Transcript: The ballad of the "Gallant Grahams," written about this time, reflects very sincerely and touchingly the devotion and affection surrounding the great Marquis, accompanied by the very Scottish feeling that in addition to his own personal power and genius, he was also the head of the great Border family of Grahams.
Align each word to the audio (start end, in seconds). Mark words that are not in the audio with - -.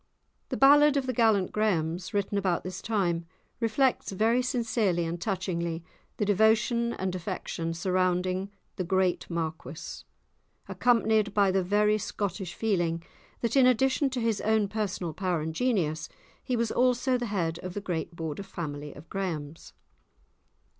The 0.49 0.57
ballad 0.57 0.97
of 0.97 1.05
the 1.05 1.13
"Gallant 1.13 1.51
Grahams," 1.51 2.11
written 2.11 2.35
about 2.35 2.63
this 2.63 2.81
time, 2.81 3.27
reflects 3.59 4.11
very 4.11 4.41
sincerely 4.41 5.05
and 5.05 5.21
touchingly 5.21 5.83
the 6.17 6.25
devotion 6.25 6.93
and 6.93 7.13
affection 7.13 7.75
surrounding 7.75 8.49
the 8.77 8.83
great 8.83 9.29
Marquis, 9.29 10.01
accompanied 10.67 11.35
by 11.35 11.51
the 11.51 11.61
very 11.61 11.99
Scottish 11.99 12.55
feeling 12.55 13.03
that 13.41 13.55
in 13.55 13.67
addition 13.67 14.09
to 14.09 14.19
his 14.21 14.41
own 14.41 14.67
personal 14.67 15.13
power 15.13 15.39
and 15.41 15.53
genius, 15.53 16.09
he 16.43 16.55
was 16.55 16.71
also 16.71 17.15
the 17.15 17.27
head 17.27 17.59
of 17.59 17.75
the 17.75 17.79
great 17.79 18.15
Border 18.15 18.41
family 18.41 18.95
of 18.95 19.07
Grahams. 19.07 19.71